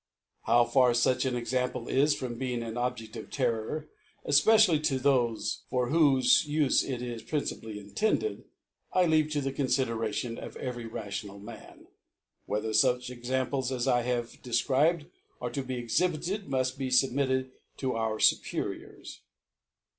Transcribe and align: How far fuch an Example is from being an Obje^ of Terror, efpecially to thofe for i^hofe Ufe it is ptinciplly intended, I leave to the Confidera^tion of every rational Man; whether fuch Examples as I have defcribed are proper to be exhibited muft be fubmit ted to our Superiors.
How 0.45 0.65
far 0.65 0.93
fuch 0.93 1.25
an 1.27 1.35
Example 1.35 1.87
is 1.87 2.15
from 2.15 2.39
being 2.39 2.63
an 2.63 2.73
Obje^ 2.73 3.15
of 3.15 3.29
Terror, 3.29 3.87
efpecially 4.27 4.81
to 4.85 4.97
thofe 4.97 5.59
for 5.69 5.91
i^hofe 5.91 6.47
Ufe 6.49 6.89
it 6.89 7.03
is 7.03 7.21
ptinciplly 7.21 7.77
intended, 7.77 8.45
I 8.93 9.05
leave 9.05 9.29
to 9.33 9.41
the 9.41 9.53
Confidera^tion 9.53 10.39
of 10.43 10.57
every 10.57 10.87
rational 10.87 11.37
Man; 11.37 11.85
whether 12.47 12.71
fuch 12.71 13.11
Examples 13.11 13.71
as 13.71 13.87
I 13.87 14.01
have 14.01 14.41
defcribed 14.41 15.03
are 15.39 15.51
proper 15.51 15.53
to 15.53 15.61
be 15.65 15.75
exhibited 15.75 16.47
muft 16.47 16.79
be 16.79 16.87
fubmit 16.89 17.27
ted 17.27 17.51
to 17.77 17.93
our 17.93 18.19
Superiors. 18.19 19.21